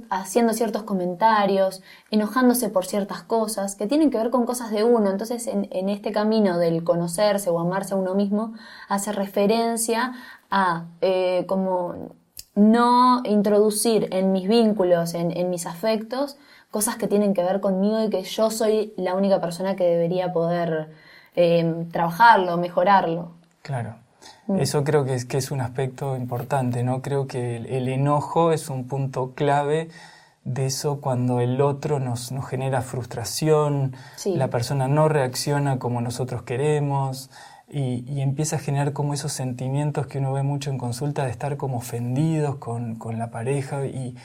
haciendo 0.09 0.51
ciertos 0.51 0.83
comentarios, 0.83 1.81
enojándose 2.11 2.67
por 2.67 2.85
ciertas 2.85 3.23
cosas 3.23 3.75
que 3.75 3.87
tienen 3.87 4.11
que 4.11 4.17
ver 4.17 4.29
con 4.29 4.45
cosas 4.45 4.71
de 4.71 4.83
uno. 4.83 5.09
Entonces, 5.09 5.47
en, 5.47 5.87
este 5.87 6.11
camino 6.11 6.57
del 6.57 6.83
conocerse 6.83 7.49
o 7.49 7.61
amarse 7.61 7.93
a 7.93 7.97
uno 7.97 8.13
mismo, 8.13 8.55
hace 8.89 9.13
referencia 9.13 10.11
a 10.51 10.87
eh, 10.99 11.45
como 11.47 12.16
no 12.57 13.21
introducir 13.23 14.09
en 14.11 14.31
mis 14.31 14.47
vínculos, 14.47 15.13
en, 15.13 15.49
mis 15.49 15.67
afectos, 15.67 16.37
cosas 16.71 16.95
que 16.95 17.07
tienen 17.07 17.35
que 17.35 17.43
ver 17.43 17.61
conmigo 17.61 18.03
y 18.03 18.09
que 18.09 18.23
yo 18.23 18.49
soy 18.49 18.93
la 18.97 19.13
única 19.13 19.39
persona 19.39 19.75
que 19.75 19.83
debería 19.83 20.33
poder 20.33 20.89
eh, 21.35 21.85
trabajarlo, 21.91 22.57
mejorarlo. 22.57 23.31
Claro. 23.61 23.95
Mm. 24.47 24.59
Eso 24.59 24.83
creo 24.83 25.05
que 25.05 25.13
es, 25.13 25.25
que 25.25 25.37
es 25.37 25.51
un 25.51 25.61
aspecto 25.61 26.17
importante, 26.17 26.83
¿no? 26.83 27.03
Creo 27.03 27.27
que 27.27 27.57
el, 27.57 27.87
enojo 27.87 28.51
es 28.51 28.69
un 28.69 28.87
punto 28.87 29.33
clave 29.35 29.89
de 30.43 30.65
eso 30.65 30.99
cuando 30.99 31.39
el 31.41 31.61
otro 31.61 31.99
nos, 31.99 32.33
genera 32.49 32.81
frustración, 32.81 33.95
la 34.25 34.47
persona 34.47 34.87
no 34.87 35.09
reacciona 35.09 35.77
como 35.77 36.01
nosotros 36.01 36.41
queremos, 36.41 37.29
y, 37.69 38.21
empieza 38.21 38.55
a 38.55 38.59
generar 38.59 38.93
como 38.93 39.13
esos 39.13 39.33
sentimientos 39.33 40.07
que 40.07 40.19
uno 40.19 40.33
ve 40.33 40.43
mucho 40.43 40.69
en 40.69 40.77
consulta 40.77 41.25
de 41.25 41.31
estar 41.31 41.57
como 41.57 41.77
ofendidos 41.77 42.55
con, 42.55 42.95
con 42.95 43.19
la 43.19 43.29
pareja 43.29 43.85
y, 43.85 44.15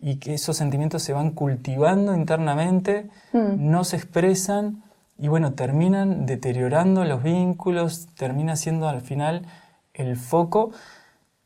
y, 0.00 0.16
que 0.16 0.34
esos 0.34 0.56
sentimientos 0.56 1.02
se 1.02 1.12
van 1.12 1.30
cultivando 1.30 2.14
internamente, 2.14 3.08
mm. 3.32 3.70
no 3.70 3.84
se 3.84 3.96
expresan 3.96 4.82
y 5.18 5.28
bueno, 5.28 5.52
terminan 5.52 6.26
deteriorando 6.26 7.04
los 7.04 7.22
vínculos, 7.22 8.08
termina 8.16 8.56
siendo 8.56 8.88
al 8.88 9.00
final 9.00 9.46
el 9.94 10.16
foco 10.16 10.72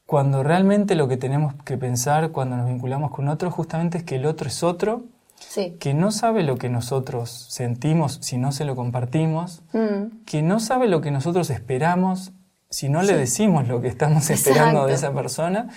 cuando 0.06 0.42
realmente 0.42 0.94
lo 0.94 1.08
que 1.08 1.16
tenemos 1.16 1.54
que 1.64 1.78
pensar 1.78 2.30
cuando 2.30 2.56
nos 2.56 2.68
vinculamos 2.68 3.10
con 3.10 3.28
otro 3.28 3.50
justamente 3.50 3.98
es 3.98 4.04
que 4.04 4.16
el 4.16 4.26
otro 4.26 4.48
es 4.48 4.62
otro 4.62 5.04
que 5.78 5.94
no 5.94 6.10
sabe 6.10 6.42
lo 6.42 6.56
que 6.56 6.68
nosotros 6.68 7.30
sentimos 7.30 8.18
si 8.22 8.38
no 8.38 8.52
se 8.52 8.64
lo 8.64 8.76
compartimos, 8.76 9.62
mm. 9.72 10.24
que 10.24 10.42
no 10.42 10.60
sabe 10.60 10.88
lo 10.88 11.00
que 11.00 11.10
nosotros 11.10 11.50
esperamos 11.50 12.32
si 12.74 12.88
no 12.88 13.02
le 13.02 13.16
decimos 13.16 13.68
lo 13.68 13.80
que 13.80 13.86
estamos 13.86 14.28
esperando 14.30 14.86
de 14.86 14.94
esa 14.94 15.12
persona, 15.12 15.68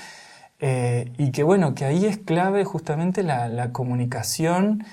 eh, 0.60 1.12
y 1.20 1.32
que 1.32 1.44
bueno, 1.44 1.76
que 1.76 1.86
ahí 1.86 2.08
es 2.08 2.18
clave 2.18 2.64
justamente 2.64 3.22
la, 3.22 3.72
comunicación 3.72 4.84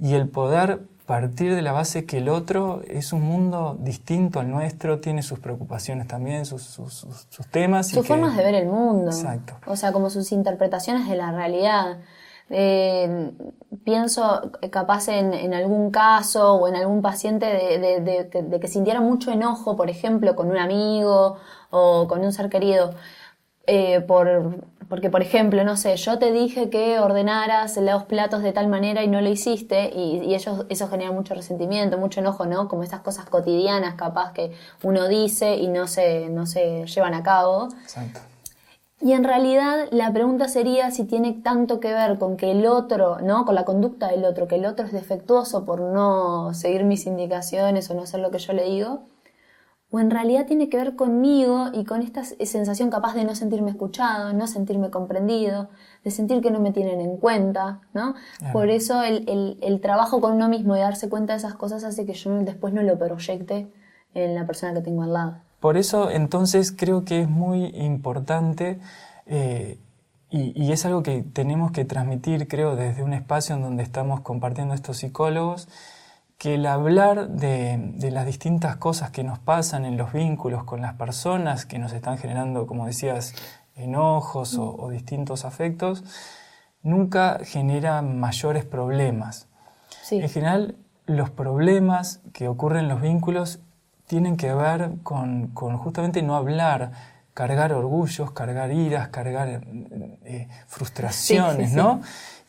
y 0.00 0.14
el 0.14 0.30
poder 0.30 0.80
partir 1.04 1.54
de 1.54 1.60
la 1.60 1.72
base 1.72 2.06
que 2.06 2.18
el 2.18 2.30
otro 2.30 2.80
es 2.88 3.12
un 3.12 3.20
mundo 3.20 3.76
distinto 3.78 4.40
al 4.40 4.50
nuestro, 4.50 5.00
tiene 5.00 5.22
sus 5.22 5.40
preocupaciones 5.40 6.06
también, 6.06 6.46
sus, 6.46 6.62
sus, 6.62 7.06
temas. 7.50 7.88
Sus 7.88 8.06
formas 8.06 8.34
de 8.34 8.44
ver 8.44 8.54
el 8.54 8.68
mundo. 8.68 9.10
Exacto. 9.10 9.58
O 9.66 9.76
sea, 9.76 9.92
como 9.92 10.08
sus 10.08 10.32
interpretaciones 10.32 11.06
de 11.06 11.16
la 11.16 11.32
realidad. 11.32 11.98
Eh, 12.50 13.32
pienso 13.84 14.52
capaz 14.70 15.08
en, 15.08 15.54
algún 15.54 15.90
caso 15.90 16.54
o 16.54 16.68
en 16.68 16.76
algún 16.76 17.02
paciente 17.02 17.46
de, 17.46 18.58
que 18.60 18.68
sintiera 18.68 19.00
mucho 19.00 19.30
enojo, 19.32 19.76
por 19.76 19.88
ejemplo, 19.90 20.36
con 20.36 20.50
un 20.50 20.58
amigo 20.58 21.36
o 21.70 22.06
con 22.08 22.20
un 22.20 22.32
ser 22.32 22.50
querido. 22.50 22.94
Eh, 23.66 24.00
por, 24.00 24.60
porque, 24.88 25.08
por 25.08 25.22
ejemplo, 25.22 25.64
no 25.64 25.76
sé, 25.76 25.96
yo 25.96 26.18
te 26.18 26.32
dije 26.32 26.68
que 26.68 26.98
ordenaras 26.98 27.76
los 27.76 28.04
platos 28.04 28.42
de 28.42 28.52
tal 28.52 28.68
manera 28.68 29.04
y 29.04 29.08
no 29.08 29.20
lo 29.20 29.28
hiciste, 29.28 29.90
y, 29.94 30.18
y 30.18 30.34
ellos, 30.34 30.66
eso 30.68 30.88
genera 30.88 31.12
mucho 31.12 31.34
resentimiento, 31.34 31.96
mucho 31.96 32.20
enojo, 32.20 32.44
¿no? 32.44 32.68
Como 32.68 32.82
esas 32.82 33.00
cosas 33.00 33.26
cotidianas, 33.26 33.94
capaz 33.94 34.32
que 34.32 34.52
uno 34.82 35.08
dice 35.08 35.56
y 35.56 35.68
no 35.68 35.86
se, 35.86 36.28
no 36.28 36.46
se 36.46 36.86
llevan 36.86 37.14
a 37.14 37.22
cabo. 37.22 37.68
Exacto. 37.82 38.20
Y 39.02 39.14
en 39.14 39.24
realidad 39.24 39.88
la 39.90 40.12
pregunta 40.12 40.46
sería 40.46 40.92
si 40.92 41.04
tiene 41.04 41.32
tanto 41.32 41.80
que 41.80 41.92
ver 41.92 42.18
con 42.18 42.36
que 42.36 42.52
el 42.52 42.66
otro, 42.66 43.20
¿no? 43.20 43.44
Con 43.44 43.56
la 43.56 43.64
conducta 43.64 44.06
del 44.06 44.24
otro, 44.24 44.46
que 44.46 44.54
el 44.54 44.64
otro 44.64 44.86
es 44.86 44.92
defectuoso 44.92 45.64
por 45.64 45.80
no 45.80 46.54
seguir 46.54 46.84
mis 46.84 47.06
indicaciones 47.06 47.90
o 47.90 47.94
no 47.94 48.02
hacer 48.02 48.20
lo 48.20 48.30
que 48.30 48.38
yo 48.38 48.52
le 48.52 48.64
digo, 48.64 49.08
o 49.90 49.98
en 49.98 50.08
realidad 50.08 50.46
tiene 50.46 50.68
que 50.68 50.76
ver 50.76 50.94
conmigo 50.94 51.66
y 51.72 51.84
con 51.84 52.00
esta 52.00 52.22
sensación 52.24 52.90
capaz 52.90 53.14
de 53.14 53.24
no 53.24 53.34
sentirme 53.34 53.72
escuchado, 53.72 54.32
no 54.34 54.46
sentirme 54.46 54.90
comprendido, 54.90 55.68
de 56.04 56.12
sentir 56.12 56.40
que 56.40 56.52
no 56.52 56.60
me 56.60 56.70
tienen 56.70 57.00
en 57.00 57.16
cuenta, 57.16 57.80
¿no? 57.92 58.14
Por 58.52 58.70
eso 58.70 59.02
el, 59.02 59.58
el, 59.60 59.80
trabajo 59.80 60.20
con 60.20 60.34
uno 60.34 60.48
mismo 60.48 60.76
y 60.76 60.78
darse 60.80 61.08
cuenta 61.08 61.32
de 61.32 61.38
esas 61.38 61.54
cosas 61.54 61.82
hace 61.82 62.06
que 62.06 62.14
yo 62.14 62.30
después 62.38 62.72
no 62.72 62.82
lo 62.84 62.96
proyecte 62.96 63.70
en 64.14 64.34
la 64.36 64.46
persona 64.46 64.72
que 64.72 64.80
tengo 64.80 65.02
al 65.02 65.12
lado. 65.12 65.51
Por 65.62 65.76
eso 65.76 66.10
entonces 66.10 66.74
creo 66.76 67.04
que 67.04 67.20
es 67.20 67.28
muy 67.28 67.66
importante 67.66 68.80
eh, 69.26 69.78
y, 70.28 70.72
es 70.72 70.84
algo 70.84 71.04
que 71.04 71.22
tenemos 71.22 71.70
que 71.70 71.84
transmitir, 71.84 72.48
creo, 72.48 72.74
desde 72.74 73.04
un 73.04 73.12
espacio 73.12 73.54
en 73.54 73.62
donde 73.62 73.84
estamos 73.84 74.22
compartiendo 74.22 74.74
estos 74.74 74.96
psicólogos, 74.96 75.68
que 76.36 76.54
el 76.54 76.66
hablar 76.66 77.28
de, 77.28 77.94
las 78.10 78.26
distintas 78.26 78.74
cosas 78.74 79.12
que 79.12 79.22
nos 79.22 79.38
pasan 79.38 79.84
en 79.84 79.96
los 79.96 80.12
vínculos 80.12 80.64
con 80.64 80.80
las 80.80 80.94
personas 80.94 81.64
que 81.64 81.78
nos 81.78 81.92
están 81.92 82.18
generando, 82.18 82.66
como 82.66 82.86
decías, 82.86 83.32
enojos 83.76 84.56
o, 84.58 84.88
distintos 84.90 85.44
afectos, 85.44 86.02
nunca 86.82 87.38
genera 87.44 88.02
mayores 88.02 88.64
problemas. 88.64 89.46
En 90.10 90.28
general, 90.28 90.74
los 91.06 91.30
problemas 91.30 92.20
que 92.32 92.48
ocurren 92.48 92.86
en 92.86 92.88
los 92.88 93.00
vínculos 93.00 93.60
tienen 94.06 94.36
que 94.36 94.52
ver 94.52 94.92
con, 95.02 95.54
justamente 95.54 96.22
no 96.22 96.36
hablar, 96.36 96.92
cargar 97.34 97.72
orgullos, 97.72 98.32
cargar 98.32 98.72
iras, 98.72 99.08
cargar 99.08 99.62
eh, 100.24 100.48
frustraciones, 100.66 101.72
¿no? 101.72 102.02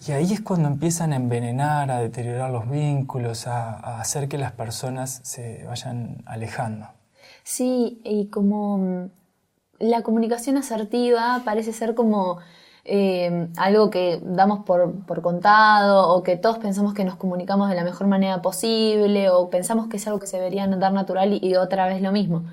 Y 0.06 0.12
ahí 0.12 0.34
es 0.34 0.42
cuando 0.42 0.68
empiezan 0.68 1.14
a 1.14 1.16
envenenar, 1.16 1.90
a 1.90 2.00
deteriorar 2.00 2.52
los 2.52 2.70
vínculos, 2.70 3.48
a, 3.48 4.02
hacer 4.02 4.28
que 4.28 4.38
las 4.38 4.52
personas 4.52 5.22
se 5.24 5.64
vayan 5.66 6.18
alejando. 6.26 6.88
Sí, 7.44 8.02
y 8.04 8.28
como 8.28 8.78
mm, 8.78 9.10
la 9.80 10.02
comunicación 10.02 10.58
asertiva 10.58 11.42
parece 11.46 11.72
ser 11.72 11.96
como 11.96 12.40
eh, 12.86 13.48
algo 13.58 13.90
que 13.90 14.20
damos 14.24 14.66
por, 14.66 15.06
por, 15.06 15.22
contado 15.22 16.10
o 16.10 16.22
que 16.22 16.36
todos 16.36 16.58
pensamos 16.58 16.94
que 16.94 17.06
nos 17.06 17.16
comunicamos 17.16 17.70
de 17.70 17.76
la 17.76 17.84
mejor 17.86 18.08
manera 18.08 18.42
posible 18.42 19.30
o 19.30 19.50
pensamos 19.50 19.88
que 19.88 19.98
es 19.98 20.08
algo 20.08 20.20
que 20.20 20.28
se 20.28 20.38
debería 20.38 20.68
dar 20.68 20.92
natural 20.92 21.40
y, 21.42 21.56
otra 21.56 21.88
vez 21.88 22.02
lo 22.02 22.12
mismo. 22.12 22.44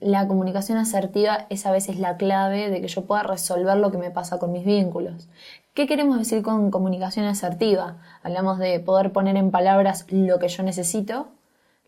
la 0.00 0.26
comunicación 0.26 0.78
asertiva 0.78 1.46
es 1.48 1.64
a 1.66 1.70
veces 1.70 1.98
la 1.98 2.16
clave 2.16 2.70
de 2.70 2.80
que 2.80 2.88
yo 2.88 3.04
pueda 3.06 3.22
resolver 3.22 3.76
lo 3.76 3.90
que 3.92 3.98
me 3.98 4.10
pasa 4.10 4.38
con 4.38 4.52
mis 4.52 4.64
vínculos. 4.64 5.28
¿Qué 5.74 5.86
queremos 5.86 6.18
decir 6.18 6.42
con 6.42 6.70
comunicación 6.70 7.24
asertiva? 7.26 7.98
Hablamos 8.22 8.58
de 8.58 8.80
poder 8.80 9.12
poner 9.12 9.36
en 9.36 9.50
palabras 9.50 10.06
lo 10.10 10.38
que 10.38 10.48
yo 10.48 10.62
necesito, 10.64 11.28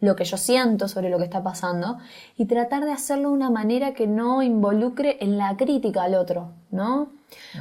lo 0.04 0.16
que 0.16 0.24
yo 0.24 0.36
siento 0.36 0.88
sobre 0.88 1.10
lo 1.10 1.18
que 1.18 1.24
está 1.24 1.42
pasando 1.42 1.98
y 2.36 2.46
tratar 2.46 2.84
de 2.84 2.92
hacerlo 2.92 3.30
de 3.30 3.34
una 3.34 3.50
manera 3.50 3.94
que 3.94 4.06
no 4.06 4.42
involucre 4.42 5.18
en 5.20 5.38
la 5.38 5.56
crítica 5.56 6.04
al 6.04 6.14
otro, 6.14 6.52
¿no? 6.70 7.08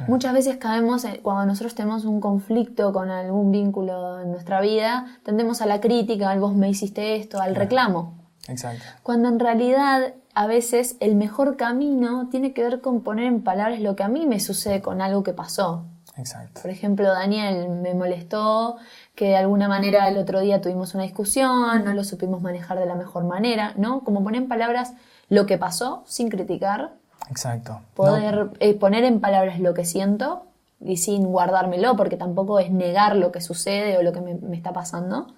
Muchas 0.06 0.32
veces 0.32 0.56
caemos, 0.56 1.04
cuando 1.22 1.46
nosotros 1.46 1.74
tenemos 1.74 2.04
un 2.04 2.20
conflicto 2.20 2.92
con 2.92 3.10
algún 3.10 3.50
vínculo 3.50 4.20
en 4.20 4.30
nuestra 4.30 4.60
vida, 4.60 5.18
tendemos 5.24 5.62
a 5.62 5.66
la 5.66 5.80
crítica, 5.80 6.30
al 6.30 6.40
vos 6.40 6.54
me 6.54 6.68
hiciste 6.68 7.16
esto, 7.16 7.40
al 7.40 7.54
reclamo. 7.54 8.14
Exacto. 8.46 8.84
Cuando 9.02 9.28
en 9.28 9.40
realidad 9.40 10.14
a 10.34 10.46
veces 10.46 10.96
el 11.00 11.16
mejor 11.16 11.56
camino 11.56 12.28
tiene 12.30 12.52
que 12.52 12.62
ver 12.62 12.80
con 12.80 13.02
poner 13.02 13.26
en 13.26 13.42
palabras 13.42 13.80
lo 13.80 13.96
que 13.96 14.02
a 14.02 14.08
mí 14.08 14.26
me 14.26 14.40
sucede 14.40 14.82
con 14.82 15.00
algo 15.00 15.22
que 15.22 15.32
pasó. 15.32 15.84
Exacto. 16.16 16.62
Por 16.62 16.70
ejemplo, 16.70 17.08
Daniel 17.08 17.68
me 17.68 17.94
molestó 17.94 18.76
que 19.14 19.26
de 19.26 19.36
alguna 19.36 19.68
manera 19.68 20.08
el 20.08 20.16
otro 20.16 20.40
día 20.40 20.60
tuvimos 20.60 20.94
una 20.94 21.02
discusión, 21.02 21.84
no 21.84 21.92
lo 21.92 22.04
supimos 22.04 22.40
manejar 22.40 22.78
de 22.78 22.86
la 22.86 22.94
mejor 22.94 23.24
manera, 23.24 23.72
¿no? 23.76 24.04
Como 24.04 24.22
poner 24.22 24.42
en 24.42 24.48
palabras 24.48 24.94
lo 25.28 25.46
que 25.46 25.58
pasó 25.58 26.04
sin 26.06 26.28
criticar, 26.28 26.92
Exacto. 27.30 27.80
Poder 27.94 28.50
eh, 28.60 28.74
poner 28.74 29.04
en 29.04 29.20
palabras 29.20 29.60
lo 29.60 29.74
que 29.74 29.84
siento 29.84 30.44
y 30.80 30.98
sin 30.98 31.24
guardármelo, 31.24 31.96
porque 31.96 32.16
tampoco 32.16 32.58
es 32.58 32.70
negar 32.70 33.16
lo 33.16 33.32
que 33.32 33.40
sucede 33.40 33.96
o 33.96 34.02
lo 34.02 34.12
que 34.12 34.20
me, 34.20 34.56
está 34.56 34.72
pasando. 34.72 35.28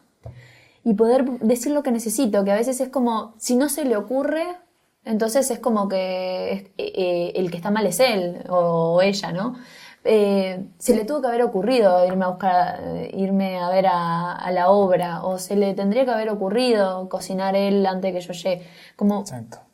Y 0.84 0.94
poder 0.94 1.24
decir 1.40 1.72
lo 1.72 1.82
que 1.82 1.90
necesito, 1.90 2.44
que 2.44 2.52
a 2.52 2.56
veces 2.56 2.80
es 2.80 2.88
como, 2.88 3.34
si 3.38 3.56
no 3.56 3.68
se 3.68 3.84
le 3.84 3.96
ocurre, 3.96 4.44
entonces 5.04 5.50
es 5.50 5.58
como 5.58 5.88
que 5.88 6.52
eh, 6.52 6.72
eh, 6.78 7.32
el 7.36 7.50
que 7.50 7.56
está 7.56 7.70
mal 7.70 7.86
es 7.86 8.00
él 8.00 8.44
o 8.48 9.00
ella, 9.02 9.32
¿no? 9.32 9.56
Se 10.06 10.94
le 10.94 11.04
tuvo 11.04 11.20
que 11.20 11.28
haber 11.28 11.42
ocurrido 11.42 12.06
irme 12.06 12.24
a 12.24 12.28
buscar, 12.28 12.80
irme 13.12 13.58
a 13.58 13.68
ver 13.70 13.86
a, 13.88 14.50
la 14.52 14.70
obra, 14.70 15.22
o 15.24 15.38
se 15.38 15.56
le 15.56 15.74
tendría 15.74 16.04
que 16.04 16.12
haber 16.12 16.30
ocurrido 16.30 17.08
cocinar 17.08 17.56
él 17.56 17.84
antes 17.86 18.12
de 18.12 18.18
que 18.18 18.24
yo 18.24 18.32
llegue. 18.32 18.66
Como 18.96 19.20
Exacto 19.20 19.66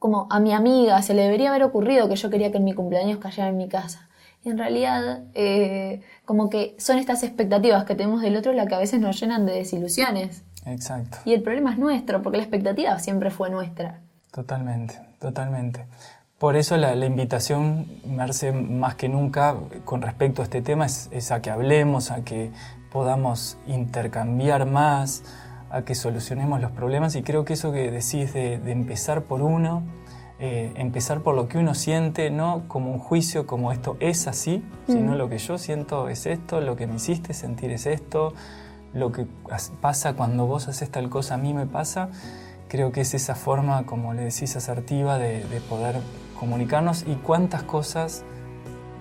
como 0.00 0.26
a 0.30 0.40
mi 0.40 0.52
amiga 0.52 1.00
se 1.02 1.14
le 1.14 1.22
debería 1.22 1.50
haber 1.50 1.62
ocurrido 1.62 2.08
que 2.08 2.16
yo 2.16 2.30
quería 2.30 2.50
que 2.50 2.56
en 2.56 2.64
mi 2.64 2.72
cumpleaños 2.72 3.18
cayera 3.18 3.48
en 3.48 3.58
mi 3.58 3.68
casa. 3.68 4.08
Y 4.42 4.48
en 4.48 4.56
realidad, 4.56 5.24
eh, 5.34 6.00
como 6.24 6.48
que 6.48 6.74
son 6.78 6.98
estas 6.98 7.22
expectativas 7.22 7.84
que 7.84 7.94
tenemos 7.94 8.22
del 8.22 8.34
otro 8.36 8.54
las 8.54 8.66
que 8.66 8.74
a 8.74 8.78
veces 8.78 8.98
nos 8.98 9.20
llenan 9.20 9.44
de 9.44 9.52
desilusiones. 9.52 10.42
Exacto. 10.64 11.18
Y 11.26 11.34
el 11.34 11.42
problema 11.42 11.72
es 11.72 11.78
nuestro, 11.78 12.22
porque 12.22 12.38
la 12.38 12.44
expectativa 12.44 12.98
siempre 12.98 13.30
fue 13.30 13.50
nuestra. 13.50 14.00
Totalmente, 14.32 14.98
totalmente. 15.18 15.84
Por 16.40 16.56
eso 16.56 16.78
la, 16.78 16.94
invitación, 17.04 18.00
Merce, 18.06 18.50
más 18.50 18.94
que 18.94 19.10
nunca 19.10 19.56
con 19.84 20.00
respecto 20.00 20.40
a 20.40 20.46
este 20.46 20.62
tema 20.62 20.86
es, 20.86 21.32
a 21.32 21.42
que 21.42 21.50
hablemos, 21.50 22.10
a 22.10 22.24
que 22.24 22.50
podamos 22.90 23.58
intercambiar 23.66 24.64
más, 24.64 25.22
a 25.68 25.82
que 25.82 25.94
solucionemos 25.94 26.62
los 26.62 26.70
problemas. 26.70 27.14
Y 27.14 27.22
creo 27.22 27.44
que 27.44 27.52
eso 27.52 27.72
que 27.72 27.90
decís 27.90 28.32
de, 28.32 28.54
empezar 28.72 29.24
por 29.24 29.42
uno, 29.42 29.82
eh, 30.38 30.72
empezar 30.76 31.20
por 31.20 31.34
lo 31.34 31.46
que 31.46 31.58
uno 31.58 31.74
siente, 31.74 32.30
no 32.30 32.62
como 32.68 32.90
un 32.90 33.00
juicio, 33.00 33.46
como 33.46 33.70
esto 33.70 33.98
es 34.00 34.26
así, 34.26 34.64
sino 34.86 35.16
lo 35.16 35.28
que 35.28 35.36
yo 35.36 35.58
siento 35.58 36.08
es 36.08 36.24
esto, 36.24 36.62
lo 36.62 36.74
que 36.74 36.86
me 36.86 36.94
hiciste 36.94 37.34
sentir 37.34 37.70
es 37.70 37.84
esto, 37.84 38.32
lo 38.94 39.12
que 39.12 39.26
pasa 39.82 40.14
cuando 40.14 40.46
vos 40.46 40.68
haces 40.68 40.90
tal 40.90 41.10
cosa 41.10 41.34
a 41.34 41.36
mí 41.36 41.52
me 41.52 41.66
pasa, 41.66 42.08
creo 42.68 42.92
que 42.92 43.02
es 43.02 43.12
esa 43.12 43.34
forma, 43.34 43.84
como 43.84 44.14
le 44.14 44.22
decís, 44.22 44.56
asertiva 44.56 45.18
de, 45.18 45.44
de 45.44 45.60
poder 45.60 45.96
comunicarnos 46.40 47.04
y 47.06 47.16
cuántas 47.16 47.62
cosas 47.62 48.24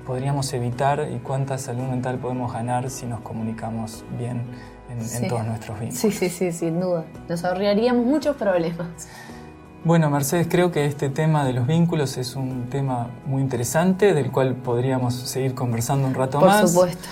podríamos 0.06 0.52
evitar 0.54 1.08
y 1.10 1.20
cuánta 1.20 1.58
salud 1.58 1.84
mental 1.84 2.18
podemos 2.18 2.52
ganar 2.52 2.90
si 2.90 3.06
nos 3.06 3.22
comunicamos 3.22 4.04
bien 4.18 4.44
en, 4.90 5.28
todos 5.30 5.46
nuestros 5.46 5.80
vínculos. 5.80 6.02
Sí, 6.02 6.12
sí, 6.12 6.30
sí, 6.30 6.52
sin 6.52 6.82
duda. 6.82 7.06
Nos 7.30 7.46
ahorraríamos 7.46 8.06
muchos 8.06 8.36
problemas. 8.36 9.08
Bueno, 9.86 10.10
Mercedes, 10.10 10.48
creo 10.50 10.72
que 10.72 10.86
este 10.86 11.10
tema 11.10 11.46
de 11.46 11.54
los 11.54 11.66
vínculos 11.66 12.18
es 12.18 12.36
un 12.36 12.66
tema 12.70 13.08
muy 13.26 13.42
interesante, 13.42 14.14
del 14.14 14.32
cual 14.32 14.56
podríamos 14.56 15.14
seguir 15.14 15.56
conversando 15.56 16.08
un 16.08 16.16
rato 16.16 16.42
más. 16.42 16.62
Por 16.62 16.70
supuesto. 16.70 17.08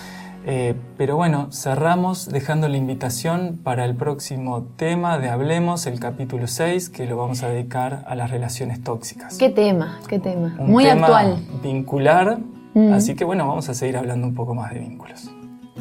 Eh, 0.50 0.76
pero 0.96 1.18
bueno, 1.18 1.50
cerramos 1.52 2.30
dejando 2.30 2.70
la 2.70 2.78
invitación 2.78 3.60
para 3.62 3.84
el 3.84 3.98
próximo 3.98 4.64
tema 4.78 5.20
de 5.20 5.28
Hablemos, 5.28 5.86
el 5.88 6.00
capítulo 6.00 6.48
6, 6.48 6.90
que 6.90 7.06
lo 7.06 7.18
vamos 7.18 7.44
a 7.44 7.50
dedicar 7.50 8.06
a 8.08 8.16
las 8.16 8.32
relaciones 8.32 8.82
tóxicas. 8.82 9.38
¿Qué 9.38 9.50
tema? 9.50 10.00
¿Qué 10.08 10.20
tema? 10.20 10.56
Un 10.58 10.72
Muy 10.72 10.86
tema 10.86 11.02
actual. 11.02 11.46
Vincular. 11.62 12.40
Mm. 12.74 12.94
Así 12.94 13.14
que 13.16 13.26
bueno, 13.26 13.46
vamos 13.46 13.68
a 13.68 13.74
seguir 13.74 13.98
hablando 13.98 14.26
un 14.26 14.36
poco 14.36 14.56
más 14.56 14.74
de 14.74 14.80
vínculos. 14.80 15.30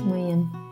Muy 0.04 0.24
bien. 0.24 0.65